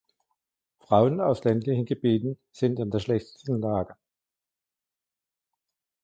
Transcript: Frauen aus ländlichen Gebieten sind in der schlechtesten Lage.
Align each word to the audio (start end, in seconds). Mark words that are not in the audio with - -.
Frauen 0.79 1.21
aus 1.21 1.43
ländlichen 1.43 1.85
Gebieten 1.85 2.39
sind 2.51 2.79
in 2.79 2.89
der 2.89 2.97
schlechtesten 2.97 3.61
Lage. 3.61 3.95